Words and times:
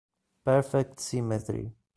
Perfect 0.43 0.97
Symmetry 0.99 1.69